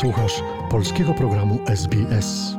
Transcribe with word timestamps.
Słuchasz 0.00 0.32
polskiego 0.70 1.14
programu 1.14 1.58
SBS. 1.66 2.54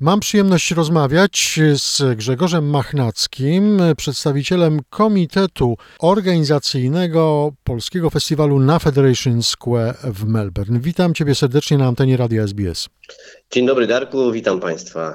Mam 0.00 0.20
przyjemność 0.20 0.70
rozmawiać 0.70 1.60
z 1.74 2.02
Grzegorzem 2.16 2.70
Machnackim, 2.70 3.80
przedstawicielem 3.96 4.80
Komitetu 4.90 5.76
Organizacyjnego 5.98 7.52
Polskiego 7.64 8.10
Festiwalu 8.10 8.58
na 8.58 8.78
Federation 8.78 9.42
Square 9.42 9.94
w 10.04 10.24
Melbourne. 10.24 10.80
Witam 10.80 11.14
Ciebie 11.14 11.34
serdecznie 11.34 11.78
na 11.78 11.86
antenie 11.86 12.16
Radia 12.16 12.42
SBS. 12.42 12.88
Dzień 13.50 13.66
dobry 13.66 13.86
Darku, 13.86 14.32
witam 14.32 14.60
Państwa. 14.60 15.14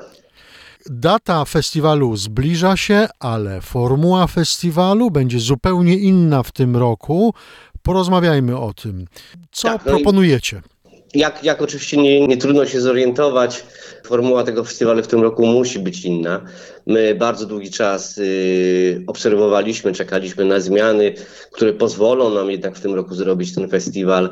Data 0.90 1.46
festiwalu 1.46 2.18
zbliża 2.18 2.78
się, 2.78 3.08
ale 3.20 3.62
formuła 3.62 4.28
festiwalu 4.28 5.12
będzie 5.12 5.40
zupełnie 5.40 5.98
inna 5.98 6.44
w 6.44 6.52
tym 6.52 6.78
roku. 6.78 7.34
Porozmawiajmy 7.82 8.58
o 8.58 8.74
tym. 8.74 9.06
Co 9.52 9.68
Tak, 9.68 9.86
no 9.86 9.92
i- 9.92 9.96
proponujecie? 9.96 10.62
Jak, 11.14 11.44
jak 11.44 11.62
oczywiście 11.62 11.98
nie, 11.98 12.28
nie 12.28 12.38
trudno 12.38 12.66
się 12.66 12.82
zorientować, 12.82 13.64
formuła 14.04 14.44
tego 14.44 14.64
festiwalu 14.64 15.04
w 15.04 15.08
tym 15.08 15.22
roku 15.22 15.46
musi 15.46 15.80
być 15.80 16.06
inna. 16.06 16.46
My 16.86 17.16
bardzo 17.16 17.46
długi 17.46 17.72
czas 17.72 18.18
y, 18.18 19.04
obserwowaliśmy, 19.08 19.94
czekaliśmy 19.94 20.46
na 20.46 20.60
zmiany, 20.60 21.14
które 21.52 21.74
pozwolą 21.74 22.34
nam 22.34 22.52
jednak 22.52 22.76
w 22.76 22.82
tym 22.82 22.94
roku 22.94 23.16
zrobić 23.16 23.56
ten 23.56 23.70
festiwal 23.70 24.30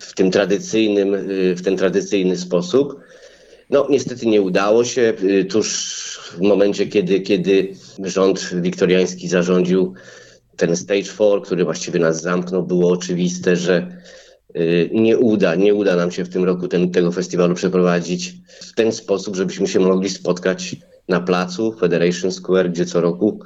w 0.00 0.14
tym 0.14 0.30
tradycyjnym, 0.30 1.14
y, 1.14 1.54
w 1.54 1.62
ten 1.62 1.76
tradycyjny 1.76 2.36
sposób. 2.36 3.00
No 3.70 3.86
niestety 3.90 4.26
nie 4.26 4.42
udało 4.42 4.84
się. 4.84 5.14
Y, 5.22 5.44
Tuż 5.44 5.68
w 6.36 6.40
momencie, 6.40 6.86
kiedy, 6.86 7.20
kiedy 7.20 7.74
rząd 8.04 8.50
wiktoriański 8.54 9.28
zarządził 9.28 9.94
ten 10.56 10.76
stage 10.76 11.04
four, 11.04 11.42
który 11.42 11.64
właściwie 11.64 12.00
nas 12.00 12.22
zamknął, 12.22 12.62
było 12.62 12.92
oczywiste, 12.92 13.56
że 13.56 13.98
nie 14.92 15.18
uda, 15.18 15.54
nie 15.54 15.74
uda 15.74 15.96
nam 15.96 16.10
się 16.10 16.24
w 16.24 16.28
tym 16.28 16.44
roku 16.44 16.68
ten, 16.68 16.90
tego 16.90 17.12
festiwalu 17.12 17.54
przeprowadzić 17.54 18.34
w 18.60 18.74
ten 18.74 18.92
sposób, 18.92 19.36
żebyśmy 19.36 19.66
się 19.66 19.80
mogli 19.80 20.10
spotkać 20.10 20.76
na 21.08 21.20
placu 21.20 21.72
Federation 21.72 22.32
Square, 22.32 22.70
gdzie 22.70 22.86
co 22.86 23.00
roku 23.00 23.40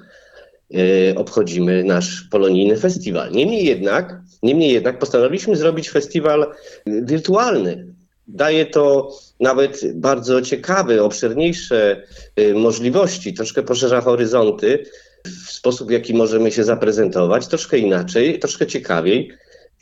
y, 0.74 1.14
obchodzimy 1.16 1.84
nasz 1.84 2.22
polonijny 2.30 2.76
festiwal. 2.76 3.32
Niemniej 3.32 3.64
jednak, 3.64 4.20
niemniej 4.42 4.72
jednak 4.72 4.98
postanowiliśmy 4.98 5.56
zrobić 5.56 5.90
festiwal 5.90 6.42
y, 6.42 7.02
wirtualny. 7.04 7.86
Daje 8.28 8.66
to 8.66 9.10
nawet 9.40 9.80
bardzo 9.94 10.42
ciekawe, 10.42 11.02
obszerniejsze 11.02 12.02
y, 12.40 12.54
możliwości, 12.54 13.34
troszkę 13.34 13.62
poszerza 13.62 14.00
horyzonty 14.00 14.84
w 15.24 15.52
sposób, 15.52 15.88
w 15.88 15.90
jaki 15.90 16.14
możemy 16.14 16.52
się 16.52 16.64
zaprezentować, 16.64 17.46
troszkę 17.46 17.78
inaczej, 17.78 18.38
troszkę 18.38 18.66
ciekawiej. 18.66 19.32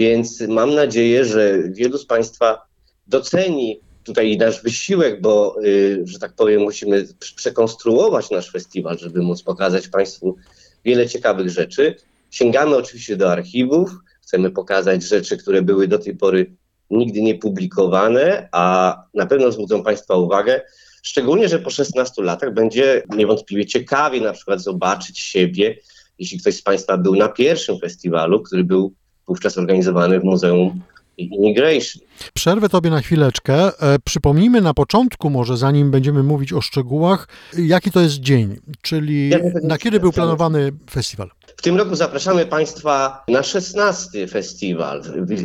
Więc 0.01 0.41
mam 0.41 0.75
nadzieję, 0.75 1.25
że 1.25 1.59
wielu 1.69 1.99
z 1.99 2.07
Państwa 2.07 2.63
doceni 3.07 3.81
tutaj 4.05 4.37
nasz 4.37 4.63
wysiłek, 4.63 5.21
bo, 5.21 5.57
y, 5.65 6.03
że 6.05 6.19
tak 6.19 6.35
powiem, 6.35 6.63
musimy 6.63 7.05
prze- 7.19 7.35
przekonstruować 7.35 8.31
nasz 8.31 8.51
festiwal, 8.51 8.99
żeby 8.99 9.23
móc 9.23 9.43
pokazać 9.43 9.89
Państwu 9.89 10.37
wiele 10.85 11.09
ciekawych 11.09 11.51
rzeczy. 11.51 11.95
Sięgamy 12.31 12.77
oczywiście 12.77 13.17
do 13.17 13.33
archiwów, 13.33 13.91
chcemy 14.23 14.51
pokazać 14.51 15.03
rzeczy, 15.03 15.37
które 15.37 15.63
były 15.63 15.89
do 15.89 15.99
tej 15.99 16.17
pory 16.17 16.53
nigdy 16.91 17.23
nie 17.23 17.35
publikowane, 17.35 18.49
a 18.53 18.97
na 19.15 19.27
pewno 19.27 19.53
zwrócą 19.53 19.83
Państwa 19.83 20.17
uwagę, 20.17 20.61
szczególnie, 21.03 21.49
że 21.49 21.59
po 21.59 21.71
16 21.71 22.23
latach 22.23 22.55
będzie 22.55 23.03
niewątpliwie 23.17 23.67
ciekawie 23.67 24.21
na 24.21 24.33
przykład 24.33 24.61
zobaczyć 24.61 25.19
siebie, 25.19 25.77
jeśli 26.19 26.39
ktoś 26.41 26.57
z 26.57 26.63
Państwa 26.63 26.97
był 26.97 27.17
na 27.17 27.29
pierwszym 27.29 27.79
festiwalu, 27.79 28.43
który 28.43 28.65
był 28.65 28.95
wówczas 29.31 29.59
organizowany 29.59 30.21
w 30.21 30.25
Muzeum 30.25 30.81
Immigration. 31.19 32.03
Przerwę 32.35 32.69
Tobie 32.69 32.91
na 32.91 33.01
chwileczkę. 33.01 33.55
E, 33.55 33.99
Przypomnijmy 34.05 34.61
na 34.61 34.75
początku, 34.75 35.31
może 35.31 35.57
zanim 35.57 35.91
będziemy 35.91 36.23
mówić 36.23 36.53
o 36.53 36.61
szczegółach, 36.61 37.29
jaki 37.59 37.91
to 37.91 38.01
jest 38.01 38.15
dzień, 38.15 38.57
czyli 38.83 39.31
na 39.63 39.79
kiedy 39.79 40.01
był 40.01 40.13
planowany 40.13 40.73
festiwal. 40.91 41.31
W 41.57 41.63
tym 41.63 41.77
roku 41.77 41.95
zapraszamy 41.95 42.47
Państwa 42.47 43.25
na 43.29 43.43
16 43.43 44.27
festiwal, 44.27 45.03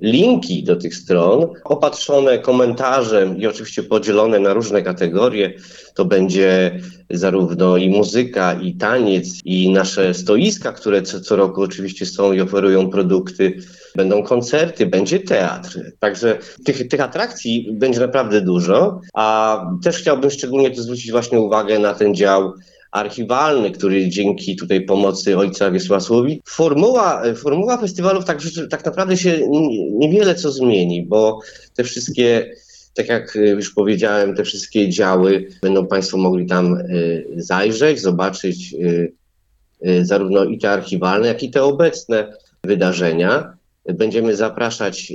linki 0.00 0.64
do 0.64 0.76
tych 0.76 0.94
stron, 0.94 1.46
opatrzone 1.64 2.38
komentarzem 2.38 3.38
i 3.38 3.46
oczywiście 3.46 3.82
podzielone 3.82 4.38
na 4.38 4.52
różne 4.52 4.82
kategorie. 4.82 5.54
To 5.94 6.04
będzie 6.04 6.80
zarówno 7.10 7.76
i 7.76 7.88
muzyka, 7.88 8.52
i 8.52 8.74
taniec, 8.74 9.40
i 9.44 9.70
nasze 9.70 10.14
stoiska, 10.14 10.72
które 10.72 11.02
co, 11.02 11.20
co 11.20 11.36
roku 11.36 11.62
oczywiście 11.62 12.06
są 12.06 12.32
i 12.32 12.40
oferują 12.40 12.90
produkty. 12.90 13.58
Będą 13.96 14.22
koncerty, 14.22 14.86
będzie 14.86 15.20
teatr. 15.20 15.80
Także 15.98 16.38
tych, 16.64 16.88
tych 16.88 17.00
atrakcji 17.00 17.68
będzie 17.72 18.00
naprawdę 18.00 18.40
dużo. 18.40 19.00
A 19.14 19.60
też 19.84 19.98
chciałbym 19.98 20.30
szczególnie 20.30 20.70
tu 20.70 20.82
zwrócić 20.82 21.10
właśnie 21.10 21.40
uwagę 21.40 21.78
na 21.78 21.94
ten 21.94 22.14
dział 22.14 22.52
archiwalny, 22.92 23.70
który 23.70 24.08
dzięki 24.08 24.56
tutaj 24.56 24.84
pomocy 24.84 25.38
ojca 25.38 25.70
Wiesławsłowi. 25.70 26.42
Formuła, 26.46 27.22
formuła 27.36 27.78
festiwalów 27.78 28.24
tak, 28.24 28.38
tak 28.70 28.84
naprawdę 28.84 29.16
się 29.16 29.48
niewiele 29.92 30.34
co 30.34 30.52
zmieni, 30.52 31.06
bo 31.06 31.40
te 31.74 31.84
wszystkie, 31.84 32.50
tak 32.94 33.08
jak 33.08 33.36
y, 33.36 33.48
już 33.48 33.74
powiedziałem, 33.74 34.36
te 34.36 34.44
wszystkie 34.44 34.88
działy 34.88 35.48
będą 35.62 35.86
Państwo 35.86 36.18
mogli 36.18 36.46
tam 36.46 36.76
y, 36.76 37.26
zajrzeć, 37.36 38.00
zobaczyć 38.00 38.74
y, 38.74 39.12
zarówno 40.02 40.44
i 40.44 40.58
te 40.58 40.70
archiwalne, 40.70 41.28
jak 41.28 41.42
i 41.42 41.50
te 41.50 41.62
obecne 41.62 42.36
wydarzenia. 42.64 43.56
Będziemy 43.94 44.36
zapraszać 44.36 45.12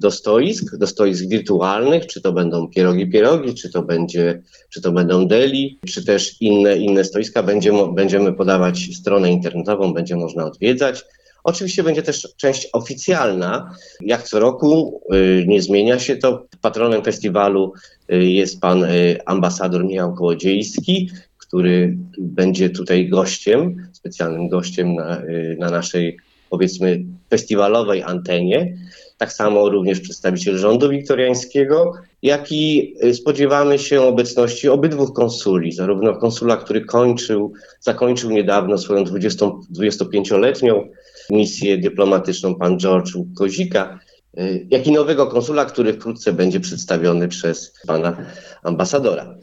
do 0.00 0.10
stoisk, 0.10 0.76
do 0.76 0.86
stoisk 0.86 1.28
wirtualnych, 1.28 2.06
czy 2.06 2.20
to 2.20 2.32
będą 2.32 2.68
pierogi 2.68 3.10
pierogi, 3.10 3.54
czy 3.54 3.70
to 3.70 3.82
będzie, 3.82 4.42
czy 4.70 4.80
to 4.80 4.92
będą 4.92 5.26
deli, 5.26 5.78
czy 5.86 6.04
też 6.04 6.40
inne, 6.40 6.76
inne 6.76 7.04
stoiska. 7.04 7.42
Będziemy, 7.42 7.92
będziemy 7.94 8.32
podawać 8.32 8.88
stronę 8.94 9.32
internetową, 9.32 9.94
będzie 9.94 10.16
można 10.16 10.44
odwiedzać. 10.44 11.04
Oczywiście 11.44 11.82
będzie 11.82 12.02
też 12.02 12.28
część 12.36 12.68
oficjalna. 12.72 13.74
Jak 14.00 14.22
co 14.22 14.40
roku 14.40 15.00
y, 15.14 15.44
nie 15.48 15.62
zmienia 15.62 15.98
się 15.98 16.16
to. 16.16 16.46
Patronem 16.60 17.04
festiwalu 17.04 17.72
y, 18.12 18.24
jest 18.24 18.60
pan 18.60 18.84
y, 18.84 19.18
ambasador 19.26 19.84
Michał 19.84 20.14
Kołodziejski, 20.14 21.10
który 21.38 21.96
będzie 22.18 22.70
tutaj 22.70 23.08
gościem, 23.08 23.88
specjalnym 23.92 24.48
gościem 24.48 24.94
na, 24.94 25.22
na 25.58 25.70
naszej 25.70 26.16
powiedzmy 26.50 27.04
festiwalowej 27.30 28.02
antenie. 28.02 28.76
Tak 29.20 29.32
samo 29.32 29.68
również 29.68 30.00
przedstawiciel 30.00 30.58
rządu 30.58 30.88
wiktoriańskiego, 30.88 31.92
jak 32.22 32.52
i 32.52 32.94
y, 33.04 33.14
spodziewamy 33.14 33.78
się 33.78 34.02
obecności 34.02 34.68
obydwu 34.68 35.12
konsuli, 35.12 35.72
zarówno 35.72 36.16
konsula, 36.16 36.56
który 36.56 36.84
kończył, 36.84 37.52
zakończył 37.80 38.30
niedawno 38.30 38.78
swoją 38.78 39.04
20, 39.04 39.46
25-letnią 39.46 40.88
misję 41.30 41.78
dyplomatyczną, 41.78 42.54
pan 42.54 42.78
George 42.78 43.12
Kozika, 43.36 43.98
y, 44.38 44.66
jak 44.70 44.86
i 44.86 44.92
nowego 44.92 45.26
konsula, 45.26 45.64
który 45.64 45.92
wkrótce 45.92 46.32
będzie 46.32 46.60
przedstawiony 46.60 47.28
przez 47.28 47.74
pana 47.86 48.16
ambasadora. 48.62 49.34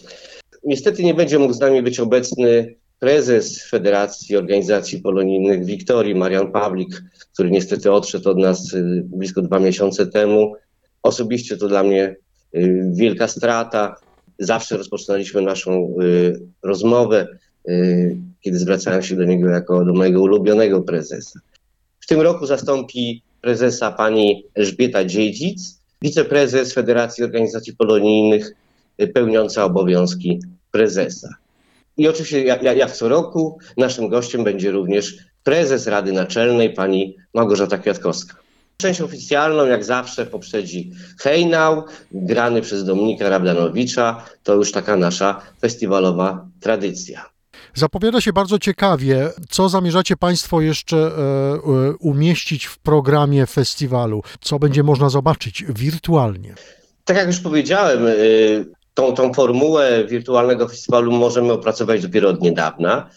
Niestety 0.64 1.04
nie 1.04 1.14
będzie 1.14 1.40
mógł 1.40 1.54
z 1.54 1.60
nami 1.60 1.82
być 1.82 2.00
obecny 2.00 2.76
prezes 3.00 3.70
Federacji 3.70 4.38
Organizacji 4.38 5.02
Polonijnych 5.02 5.66
Wiktorii, 5.66 6.16
Marian 6.16 6.52
Pawlik, 6.52 7.04
który 7.34 7.52
niestety 7.52 7.92
odszedł 7.92 8.30
od 8.30 8.38
nas 8.38 8.74
y, 8.74 9.04
blisko 9.06 9.42
dwa 9.42 9.60
miesiące 9.60 10.08
temu. 10.08 10.54
Osobiście 11.04 11.58
to 11.58 11.68
dla 11.68 11.84
mnie 11.84 12.16
y, 12.56 12.92
wielka 12.94 13.28
strata. 13.28 13.96
Zawsze 14.40 14.78
rozpoczynaliśmy 14.78 15.42
naszą 15.42 15.96
y, 16.02 16.40
rozmowę, 16.64 17.28
kiedy 18.42 18.60
zwracałem 18.60 19.04
się 19.04 19.16
do 19.16 19.24
niego 19.24 19.50
jako 19.50 19.86
do 19.86 19.94
mojego 19.94 20.22
ulubionego 20.22 20.82
prezesa. 20.82 21.40
W 22.00 22.08
tym 22.08 22.22
roku 22.22 22.46
zastąpi 22.46 23.22
prezesa 23.42 23.92
pani 23.92 24.44
Elżbieta 24.56 25.06
Dziedzic, 25.06 25.80
wiceprezes 26.02 26.74
Federacji 26.74 27.24
Organizacji 27.24 27.76
Polonijnych, 27.76 28.54
pełniąca 29.14 29.66
obowiązki 29.66 30.40
prezesa. 30.72 31.36
I 31.98 32.08
oczywiście 32.08 32.44
jak, 32.44 32.64
jak 32.64 32.92
co 32.92 33.10
roku 33.10 33.60
naszym 33.78 34.10
gościem 34.10 34.44
będzie 34.44 34.72
również 34.72 35.18
prezes 35.44 35.88
Rady 35.88 36.12
Naczelnej, 36.12 36.74
pani 36.74 37.18
Małgorzata 37.34 37.78
Kwiatkowska. 37.78 38.36
Część 38.78 39.02
oficjalną, 39.02 39.66
jak 39.66 39.84
zawsze, 39.84 40.26
poprzedzi 40.26 40.92
hejnał, 41.20 41.84
grany 42.12 42.62
przez 42.62 42.86
Dominika 42.86 43.30
Rabdanowicza. 43.30 44.26
To 44.44 44.56
już 44.56 44.72
taka 44.72 44.96
nasza 44.96 45.42
festiwalowa 45.62 46.48
tradycja. 46.60 47.30
Zapowiada 47.74 48.22
się 48.22 48.34
bardzo 48.34 48.60
ciekawie. 48.60 49.30
Co 49.50 49.70
zamierzacie 49.70 50.18
Państwo 50.18 50.62
jeszcze 50.62 50.98
e, 50.98 51.10
e, 51.10 51.94
umieścić 52.00 52.66
w 52.66 52.78
programie 52.78 53.46
festiwalu? 53.46 54.24
Co 54.42 54.60
będzie 54.60 54.84
można 54.84 55.10
zobaczyć 55.10 55.64
wirtualnie? 55.70 56.56
Tak 57.06 57.18
jak 57.18 57.28
już 57.28 57.40
powiedziałem, 57.40 58.08
e, 58.08 58.12
tą, 58.98 59.14
tą 59.14 59.34
formułę 59.34 60.06
wirtualnego 60.08 60.68
festiwalu 60.68 61.12
możemy 61.12 61.54
opracować 61.54 62.02
dopiero 62.02 62.30
od 62.30 62.42
niedawna. 62.42 63.10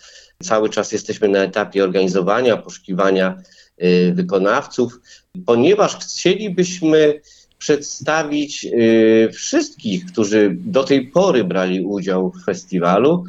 Cały 0.43 0.71
czas 0.71 0.93
jesteśmy 0.93 1.29
na 1.29 1.39
etapie 1.39 1.85
organizowania, 1.85 2.57
poszukiwania 2.57 3.43
y, 3.83 4.13
wykonawców, 4.15 5.01
ponieważ 5.47 5.97
chcielibyśmy 5.97 7.21
przedstawić 7.59 8.65
y, 8.65 9.31
wszystkich, 9.33 10.07
którzy 10.07 10.57
do 10.59 10.85
tej 10.85 11.07
pory 11.07 11.45
brali 11.45 11.85
udział 11.85 12.33
w 12.33 12.45
festiwalu, 12.45 13.25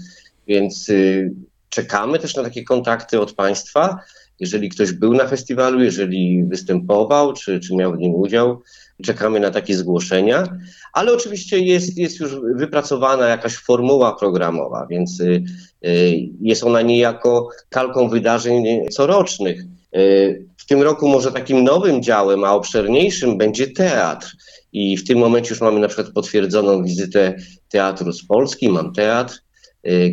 więc 0.48 0.89
y, 0.89 1.31
czekamy 1.69 2.19
też 2.19 2.36
na 2.36 2.44
takie 2.44 2.63
kontakty 2.63 3.21
od 3.21 3.33
Państwa. 3.33 4.00
Jeżeli 4.42 4.70
ktoś 4.70 4.92
był 4.92 5.14
na 5.14 5.28
festiwalu, 5.28 5.84
jeżeli 5.84 6.44
występował, 6.44 7.34
czy, 7.34 7.60
czy 7.60 7.76
miał 7.76 7.94
w 7.94 7.98
nim 7.98 8.16
udział, 8.16 8.62
czekamy 9.04 9.40
na 9.40 9.52
takie 9.52 9.78
zgłoszenia, 9.78 10.58
ale 10.94 11.14
oczywiście 11.14 11.60
jest, 11.60 11.98
jest 11.98 12.20
już 12.20 12.36
wypracowana 12.56 13.28
jakaś 13.28 13.58
formuła 13.58 14.16
programowa, 14.16 14.88
więc 14.90 15.20
y, 15.20 15.44
y, 15.86 16.30
jest 16.42 16.64
ona 16.64 16.82
niejako 16.82 17.50
kalką 17.70 18.10
wydarzeń 18.10 18.66
corocznych. 18.90 19.64
Y, 19.96 20.46
w 20.58 20.66
tym 20.66 20.82
roku 20.82 21.08
może 21.08 21.32
takim 21.32 21.64
nowym 21.64 22.04
działem, 22.04 22.44
a 22.44 22.54
obszerniejszym 22.54 23.38
będzie 23.38 23.68
teatr. 23.68 24.36
I 24.74 24.98
w 24.98 25.08
tym 25.08 25.20
momencie 25.20 25.50
już 25.50 25.62
mamy 25.62 25.80
na 25.80 25.88
przykład 25.88 26.14
potwierdzoną 26.14 26.84
wizytę 26.84 27.36
teatru 27.70 28.12
z 28.12 28.26
Polski, 28.28 28.70
mam 28.70 28.94
teatr, 28.94 29.42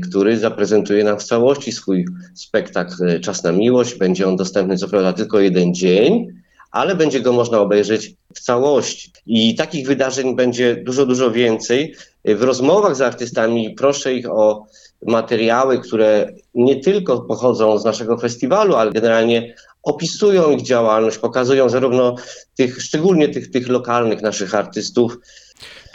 który 0.09 0.39
zaprezentuje 0.39 1.05
nam 1.05 1.19
w 1.19 1.25
całości 1.25 1.73
swój 1.73 2.07
spektakl 2.35 3.21
Czas 3.21 3.43
na 3.43 3.53
miłość. 3.53 3.95
Będzie 3.95 4.29
on 4.29 4.37
dostępny 4.37 4.77
co 4.77 4.89
prawda 4.89 5.13
tylko 5.13 5.41
jeden 5.41 5.75
dzień, 5.75 6.27
ale 6.71 6.95
będzie 6.95 7.21
go 7.21 7.33
można 7.33 7.61
obejrzeć 7.61 8.15
w 8.35 8.41
całości. 8.41 9.13
I 9.27 9.55
takich 9.55 9.87
wydarzeń 9.87 10.37
będzie 10.37 10.77
dużo, 10.77 11.07
dużo 11.07 11.31
więcej. 11.31 11.95
W 12.25 12.43
rozmowach 12.43 12.97
z 12.97 13.01
artystami 13.01 13.75
proszę 13.75 14.15
ich 14.15 14.31
o 14.31 14.67
materiały, 15.07 15.79
które 15.79 16.33
nie 16.55 16.81
tylko 16.81 17.21
pochodzą 17.21 17.79
z 17.79 17.85
naszego 17.85 18.19
festiwalu, 18.19 18.75
ale 18.75 18.93
generalnie 18.93 19.55
opisują 19.83 20.51
ich 20.51 20.63
działalność, 20.63 21.19
pokazują 21.19 21.69
zarówno 21.69 22.15
tych, 22.57 22.83
szczególnie 22.83 23.29
tych, 23.29 23.51
tych 23.51 23.69
lokalnych 23.69 24.23
naszych 24.23 24.55
artystów, 24.55 25.19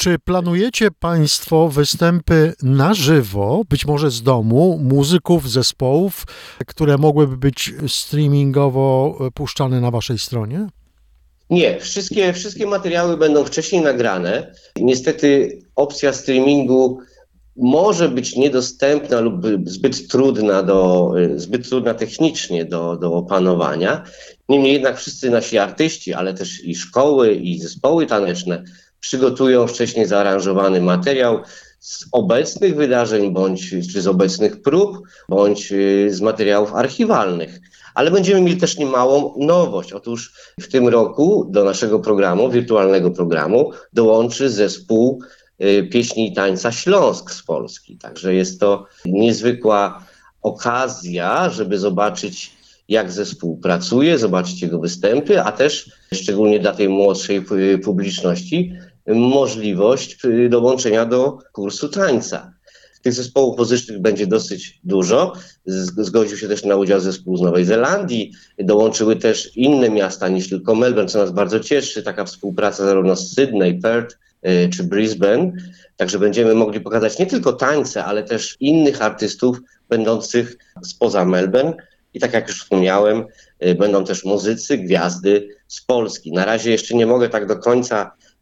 czy 0.04 0.20
planujecie 0.20 0.92
Państwo 0.92 1.70
występy 1.70 2.54
na 2.64 2.94
żywo, 2.94 3.62
być 3.70 3.86
może 3.86 4.12
z 4.12 4.24
domu, 4.24 4.80
muzyków, 4.82 5.52
zespołów, 5.52 6.24
które 6.68 6.98
mogłyby 6.98 7.38
być 7.38 7.74
streamingowo 7.88 9.18
puszczane 9.34 9.82
na 9.82 9.92
Waszej 9.92 10.20
stronie? 10.20 10.68
Nie, 11.50 11.80
wszystkie, 11.80 12.34
wszystkie 12.34 12.66
materiały 12.66 13.18
będą 13.18 13.46
wcześniej 13.46 13.82
nagrane. 13.82 14.54
Niestety 14.80 15.60
opcja 15.76 16.14
streamingu 16.14 17.00
może 17.56 18.10
być 18.10 18.36
niedostępna 18.36 19.20
lub 19.20 19.36
zbyt 19.66 20.08
trudna, 20.08 20.64
do, 20.64 21.12
zbyt 21.36 21.70
trudna 21.70 21.94
technicznie 21.94 22.66
do, 22.66 22.98
do 22.98 23.14
opanowania. 23.14 24.04
Niemniej 24.50 24.74
jednak 24.74 24.98
wszyscy 24.98 25.30
nasi 25.30 25.58
artyści, 25.58 26.14
ale 26.14 26.34
też 26.34 26.64
i 26.64 26.76
szkoły, 26.76 27.36
i 27.36 27.60
zespoły 27.60 28.06
taneczne 28.06 28.64
przygotują 29.04 29.68
wcześniej 29.68 30.06
zaaranżowany 30.06 30.82
materiał 30.82 31.42
z 31.80 32.06
obecnych 32.12 32.76
wydarzeń, 32.76 33.34
bądź 33.34 33.70
czy 33.94 34.02
z 34.02 34.08
obecnych 34.08 34.62
prób, 34.62 34.98
bądź 35.30 35.72
y, 35.72 36.08
z 36.12 36.22
materiałów 36.22 36.74
archiwalnych. 36.74 37.60
Ale 37.94 38.12
będziemy 38.12 38.42
mieli 38.42 38.58
też 38.60 38.78
niemałą 38.78 39.34
nowość. 39.38 39.94
Otóż 39.94 40.34
w 40.60 40.68
tym 40.68 40.88
roku 40.88 41.48
do 41.50 41.64
naszego 41.64 42.00
programu, 42.00 42.50
wirtualnego 42.50 43.12
programu, 43.12 43.72
dołączy 43.94 44.50
zespół 44.50 45.22
y, 45.64 45.88
pieśni 45.92 46.32
i 46.32 46.34
tańca 46.34 46.72
Śląsk 46.72 47.32
z 47.32 47.44
Polski. 47.44 47.98
Także 47.98 48.34
jest 48.34 48.60
to 48.60 48.86
niezwykła 49.06 50.06
okazja, 50.42 51.50
żeby 51.50 51.78
zobaczyć 51.78 52.52
jak 52.90 53.12
zespół 53.12 53.58
pracuje, 53.58 54.18
zobaczyć 54.18 54.62
jego 54.62 54.80
występy, 54.80 55.42
a 55.42 55.52
też 55.52 55.92
szczególnie 56.14 56.60
dla 56.60 56.74
tej 56.74 56.90
młodszej 56.90 57.46
publiczności 57.84 58.74
możliwość 59.08 60.18
dołączenia 60.50 61.06
do 61.06 61.38
kursu 61.54 61.90
tańca. 61.90 62.54
Tych 63.04 63.14
zespołów 63.14 63.58
muzycznych 63.58 64.02
będzie 64.02 64.28
dosyć 64.28 64.80
dużo. 64.84 65.34
Zgodził 65.66 66.38
się 66.38 66.48
też 66.48 66.64
na 66.64 66.76
udział 66.76 67.00
zespół 67.00 67.38
z 67.38 67.42
Nowej 67.42 67.66
Zelandii. 67.66 68.32
Dołączyły 68.60 69.16
też 69.16 69.58
inne 69.58 69.90
miasta 69.90 70.28
niż 70.28 70.50
tylko 70.50 70.76
Melbourne, 70.76 71.10
co 71.10 71.20
nas 71.20 71.32
bardzo 71.32 71.60
cieszy. 71.60 72.04
Taka 72.04 72.26
współpraca 72.26 72.86
zarówno 72.86 73.16
z 73.16 73.34
Sydney, 73.34 73.80
Perth 73.80 74.18
y, 74.48 74.70
czy 74.70 74.84
Brisbane. 74.84 75.52
Także 75.98 76.20
będziemy 76.20 76.56
mogli 76.56 76.82
pokazać 76.82 77.20
nie 77.20 77.26
tylko 77.26 77.54
tańce, 77.54 78.06
ale 78.06 78.24
też 78.24 78.58
innych 78.60 79.02
artystów 79.02 79.58
będących 79.90 80.58
spoza 80.84 81.26
Melbourne. 81.26 81.74
I 82.14 82.20
tak 82.20 82.34
jak 82.34 82.48
już 82.48 82.62
wspomniałem, 82.62 83.26
y, 83.66 83.76
będą 83.76 84.06
też 84.06 84.26
muzycy, 84.26 84.78
gwiazdy 84.78 85.48
z 85.68 85.82
Polski. 85.82 86.32
Na 86.32 86.46
razie 86.46 86.72
jeszcze 86.72 86.96
nie 86.96 87.06
mogę 87.06 87.30
tak 87.30 87.48
do 87.48 87.56
końca 87.56 88.12
Y, 88.12 88.33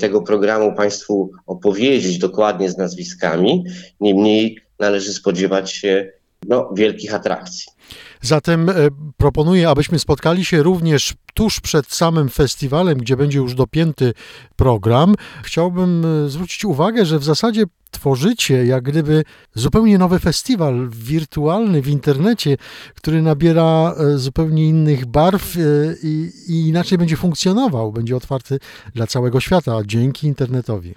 tego 0.00 0.22
programu 0.22 0.74
Państwu 0.74 1.30
opowiedzieć 1.46 2.18
dokładnie 2.18 2.70
z 2.70 2.78
nazwiskami. 2.78 3.64
Niemniej 4.00 4.58
należy 4.78 5.12
spodziewać 5.12 5.72
się 5.72 6.12
no, 6.48 6.70
wielkich 6.76 7.14
atrakcji. 7.14 7.72
Zatem 8.20 8.70
e, 8.70 8.74
proponuję, 9.16 9.68
abyśmy 9.68 9.98
spotkali 9.98 10.44
się 10.44 10.62
również 10.62 11.14
tuż 11.34 11.60
przed 11.60 11.86
samym 11.92 12.28
festiwalem, 12.28 12.98
gdzie 12.98 13.16
będzie 13.16 13.38
już 13.38 13.54
dopięty 13.54 14.12
program. 14.56 15.14
Chciałbym 15.42 16.04
e, 16.24 16.28
zwrócić 16.28 16.64
uwagę, 16.64 17.06
że 17.06 17.18
w 17.18 17.24
zasadzie 17.24 17.64
tworzycie 17.90 18.66
jak 18.66 18.84
gdyby 18.84 19.24
zupełnie 19.54 19.98
nowy 19.98 20.18
festiwal 20.18 20.88
wirtualny 20.90 21.82
w 21.82 21.88
internecie, 21.88 22.56
który 22.94 23.22
nabiera 23.22 23.94
e, 23.98 24.18
zupełnie 24.18 24.68
innych 24.68 25.06
barw 25.06 25.56
i, 26.02 26.30
i 26.48 26.68
inaczej 26.68 26.98
będzie 26.98 27.16
funkcjonował. 27.16 27.92
Będzie 27.92 28.16
otwarty 28.16 28.58
dla 28.94 29.06
całego 29.06 29.40
świata 29.40 29.80
dzięki 29.86 30.26
internetowi. 30.26 30.94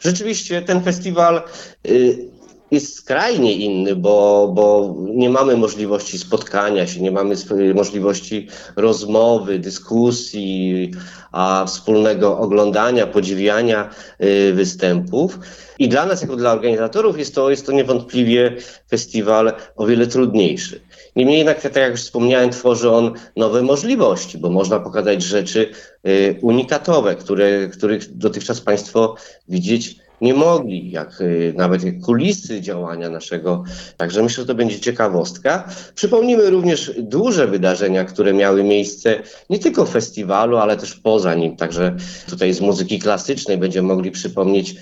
Rzeczywiście 0.00 0.62
ten 0.62 0.82
festiwal 0.82 1.42
y, 1.88 2.31
jest 2.72 2.96
skrajnie 2.96 3.52
inny, 3.54 3.96
bo, 3.96 4.48
bo 4.54 4.96
nie 5.14 5.30
mamy 5.30 5.56
możliwości 5.56 6.18
spotkania 6.18 6.86
się, 6.86 7.00
nie 7.00 7.10
mamy 7.10 7.34
możliwości 7.74 8.48
rozmowy, 8.76 9.58
dyskusji, 9.58 10.90
a 11.32 11.64
wspólnego 11.66 12.38
oglądania, 12.38 13.06
podziwiania 13.06 13.90
y, 14.22 14.52
występów. 14.52 15.38
I 15.78 15.88
dla 15.88 16.06
nas, 16.06 16.22
jako 16.22 16.36
dla 16.36 16.52
organizatorów, 16.52 17.18
jest 17.18 17.34
to, 17.34 17.50
jest 17.50 17.66
to 17.66 17.72
niewątpliwie 17.72 18.56
festiwal 18.90 19.52
o 19.76 19.86
wiele 19.86 20.06
trudniejszy. 20.06 20.80
Niemniej 21.16 21.38
jednak, 21.38 21.60
tak 21.60 21.76
jak 21.76 21.90
już 21.90 22.00
wspomniałem, 22.00 22.50
tworzy 22.50 22.90
on 22.90 23.12
nowe 23.36 23.62
możliwości, 23.62 24.38
bo 24.38 24.50
można 24.50 24.80
pokazać 24.80 25.22
rzeczy 25.22 25.70
y, 26.06 26.38
unikatowe, 26.42 27.14
które, 27.16 27.68
których 27.68 28.16
dotychczas 28.16 28.60
Państwo 28.60 29.14
widzieć 29.48 30.01
nie 30.22 30.34
mogli, 30.34 30.90
jak 30.90 31.20
y, 31.20 31.54
nawet 31.56 31.82
kulisy 32.04 32.60
działania 32.60 33.10
naszego. 33.10 33.64
Także 33.96 34.22
myślę, 34.22 34.42
że 34.42 34.46
to 34.46 34.54
będzie 34.54 34.80
ciekawostka. 34.80 35.68
Przypomnimy 35.94 36.50
również 36.50 36.92
duże 36.98 37.46
wydarzenia, 37.46 38.04
które 38.04 38.32
miały 38.32 38.64
miejsce 38.64 39.22
nie 39.50 39.58
tylko 39.58 39.84
w 39.84 39.90
festiwalu, 39.90 40.56
ale 40.56 40.76
też 40.76 40.94
poza 40.94 41.34
nim. 41.34 41.56
Także 41.56 41.96
tutaj 42.30 42.52
z 42.52 42.60
muzyki 42.60 42.98
klasycznej 42.98 43.58
będziemy 43.58 43.88
mogli 43.88 44.10
przypomnieć 44.10 44.76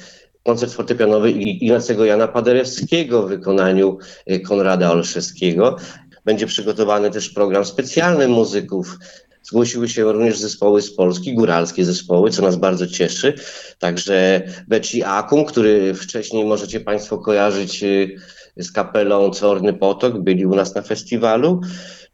koncert 0.44 0.72
fortepianowy 0.72 1.30
Ignacego 1.30 2.04
Jana 2.04 2.28
Paderewskiego 2.28 3.22
w 3.22 3.28
wykonaniu 3.28 3.98
y, 4.30 4.40
Konrada 4.40 4.92
Olszewskiego. 4.92 5.76
Będzie 6.24 6.46
przygotowany 6.46 7.10
też 7.10 7.30
program 7.30 7.64
specjalny 7.64 8.28
muzyków. 8.28 8.98
Zgłosiły 9.42 9.88
się 9.88 10.12
również 10.12 10.38
zespoły 10.38 10.82
z 10.82 10.94
Polski, 10.94 11.34
góralskie 11.34 11.84
zespoły, 11.84 12.30
co 12.30 12.42
nas 12.42 12.56
bardzo 12.56 12.86
cieszy. 12.86 13.34
Także 13.78 14.42
Beci 14.68 15.02
Akum, 15.02 15.44
który 15.44 15.94
wcześniej 15.94 16.44
możecie 16.44 16.80
Państwo 16.80 17.18
kojarzyć 17.18 17.82
y, 17.82 18.16
z 18.56 18.72
kapelą 18.72 19.30
Corny 19.30 19.72
Potok, 19.72 20.18
byli 20.18 20.46
u 20.46 20.54
nas 20.54 20.74
na 20.74 20.82
festiwalu, 20.82 21.60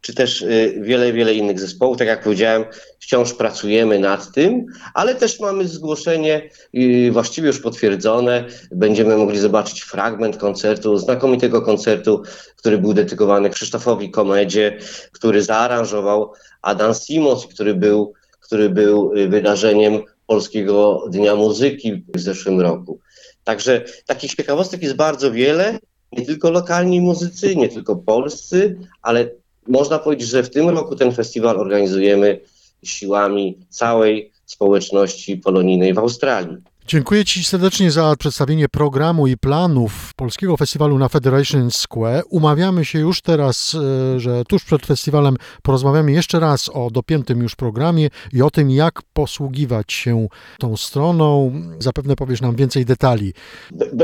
czy 0.01 0.13
też 0.13 0.41
y, 0.41 0.79
wiele, 0.81 1.13
wiele 1.13 1.33
innych 1.33 1.59
zespołów. 1.59 1.97
Tak 1.97 2.07
jak 2.07 2.23
powiedziałem, 2.23 2.65
wciąż 2.99 3.33
pracujemy 3.33 3.99
nad 3.99 4.31
tym, 4.31 4.65
ale 4.93 5.15
też 5.15 5.39
mamy 5.39 5.67
zgłoszenie 5.67 6.49
y, 6.75 7.09
właściwie 7.11 7.47
już 7.47 7.59
potwierdzone. 7.59 8.45
Będziemy 8.71 9.17
mogli 9.17 9.39
zobaczyć 9.39 9.81
fragment 9.81 10.37
koncertu, 10.37 10.97
znakomitego 10.97 11.61
koncertu, 11.61 12.23
który 12.55 12.77
był 12.77 12.93
dedykowany 12.93 13.49
Krzysztofowi 13.49 14.11
Komedzie, 14.11 14.77
który 15.11 15.43
zaaranżował 15.43 16.33
Adam 16.61 16.93
Simons, 16.93 17.45
który 17.45 17.75
był, 17.75 18.13
który 18.39 18.69
był 18.69 19.13
y, 19.17 19.27
wydarzeniem 19.27 20.01
Polskiego 20.27 21.05
Dnia 21.09 21.35
Muzyki 21.35 22.03
w 22.15 22.19
zeszłym 22.19 22.61
roku. 22.61 22.99
Także 23.43 23.85
takich 24.05 24.35
ciekawostek 24.35 24.83
jest 24.83 24.95
bardzo 24.95 25.31
wiele. 25.31 25.79
Nie 26.11 26.25
tylko 26.25 26.51
lokalni 26.51 27.01
muzycy, 27.01 27.55
nie 27.55 27.69
tylko 27.69 27.95
polscy, 27.95 28.79
ale 29.01 29.29
można 29.67 29.99
powiedzieć, 29.99 30.29
że 30.29 30.43
w 30.43 30.49
tym 30.49 30.69
roku 30.69 30.95
ten 30.95 31.11
festiwal 31.11 31.59
organizujemy 31.59 32.39
siłami 32.83 33.57
całej 33.69 34.31
społeczności 34.45 35.37
polonijnej 35.37 35.93
w 35.93 35.99
Australii. 35.99 36.57
Dziękuję 36.89 37.25
Ci 37.25 37.43
serdecznie 37.43 37.91
za 37.91 38.15
przedstawienie 38.19 38.69
programu 38.69 39.27
i 39.27 39.37
planów 39.37 40.13
Polskiego 40.15 40.57
Festiwalu 40.57 40.97
na 40.97 41.09
Federation 41.09 41.71
Square. 41.71 42.23
Umawiamy 42.29 42.85
się 42.85 42.99
już 42.99 43.21
teraz, 43.21 43.75
e, 44.15 44.19
że 44.19 44.43
tuż 44.47 44.63
przed 44.63 44.85
festiwalem 44.85 45.35
porozmawiamy 45.63 46.11
jeszcze 46.11 46.39
raz 46.39 46.69
o 46.73 46.89
dopiętym 46.91 47.41
już 47.41 47.55
programie 47.55 48.09
i 48.33 48.41
o 48.41 48.49
tym, 48.49 48.71
jak 48.71 49.01
posługiwać 49.13 49.93
się 49.93 50.27
tą 50.59 50.77
stroną. 50.77 51.51
Zapewne 51.79 52.15
powiesz 52.15 52.41
nam 52.41 52.55
więcej 52.55 52.85
detali. 52.85 53.33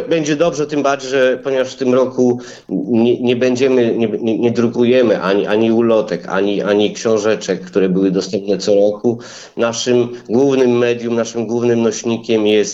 Będzie 0.09 0.35
dobrze, 0.35 0.67
tym 0.67 0.83
bardziej, 0.83 1.09
że 1.09 1.39
ponieważ 1.43 1.73
w 1.73 1.77
tym 1.77 1.93
roku 1.93 2.39
nie, 2.69 3.21
nie 3.21 3.35
będziemy, 3.35 3.95
nie, 3.97 4.37
nie 4.39 4.51
drukujemy 4.51 5.21
ani, 5.21 5.47
ani 5.47 5.71
ulotek, 5.71 6.27
ani, 6.27 6.61
ani 6.61 6.93
książeczek, 6.93 7.61
które 7.61 7.89
były 7.89 8.11
dostępne 8.11 8.57
co 8.57 8.75
roku. 8.75 9.19
Naszym 9.57 10.09
głównym 10.29 10.77
medium, 10.77 11.15
naszym 11.15 11.47
głównym 11.47 11.81
nośnikiem 11.81 12.47
jest 12.47 12.72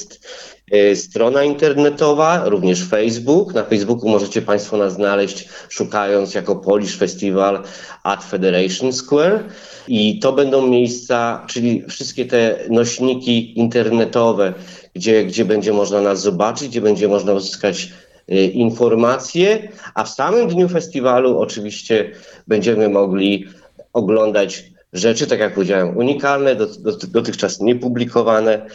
e, 0.72 0.96
strona 0.96 1.44
internetowa, 1.44 2.50
również 2.50 2.84
Facebook. 2.84 3.54
Na 3.54 3.64
Facebooku 3.64 4.10
możecie 4.10 4.42
Państwo 4.42 4.78
nas 4.78 4.94
znaleźć, 4.94 5.50
szukając 5.70 6.34
jako 6.34 6.56
Polish 6.56 6.98
Festival 6.98 7.64
at 8.04 8.24
Federation 8.24 8.94
Square. 8.94 9.44
I 9.88 10.20
to 10.20 10.34
będą 10.34 10.68
miejsca, 10.68 11.46
czyli 11.48 11.84
wszystkie 11.90 12.26
te 12.26 12.60
nośniki 12.70 13.60
internetowe, 13.60 14.54
gdzie, 14.94 15.26
gdzie 15.26 15.46
będzie 15.46 15.74
można 15.74 16.02
nas 16.02 16.22
zobaczyć, 16.22 16.68
gdzie 16.68 16.82
będzie 16.82 17.08
można 17.08 17.34
uzyskać 17.34 17.90
y, 18.32 18.36
informacje, 18.46 19.70
a 19.96 20.04
w 20.04 20.10
samym 20.10 20.48
dniu 20.48 20.70
festiwalu 20.70 21.40
oczywiście 21.40 22.12
będziemy 22.48 22.90
mogli 22.90 23.48
oglądać 23.94 24.64
rzeczy, 24.94 25.28
tak 25.28 25.40
jak 25.40 25.54
powiedziałem, 25.54 25.98
unikalne, 25.98 26.56
dot- 26.56 26.82
dot- 26.82 27.06
dotychczas 27.06 27.60
niepublikowane, 27.60 28.66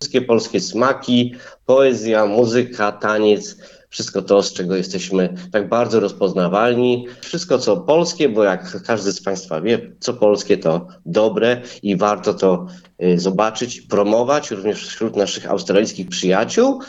wszystkie 0.00 0.20
polskie 0.22 0.60
smaki, 0.60 1.34
poezja, 1.66 2.26
muzyka, 2.26 2.92
taniec, 2.92 3.56
wszystko 3.94 4.22
to, 4.22 4.42
z 4.42 4.52
czego 4.52 4.76
jesteśmy 4.76 5.34
tak 5.52 5.68
bardzo 5.68 6.00
rozpoznawalni. 6.00 7.06
Wszystko 7.20 7.58
co 7.58 7.76
polskie, 7.76 8.28
bo 8.28 8.44
jak 8.44 8.82
każdy 8.82 9.12
z 9.12 9.22
Państwa 9.22 9.60
wie, 9.60 9.92
co 10.00 10.14
polskie 10.14 10.58
to 10.58 10.86
dobre 11.06 11.62
i 11.82 11.96
warto 11.96 12.34
to 12.34 12.66
y, 13.02 13.18
zobaczyć, 13.18 13.80
promować 13.80 14.50
również 14.50 14.86
wśród 14.86 15.16
naszych 15.16 15.50
australijskich 15.50 16.08
przyjaciół. 16.08 16.80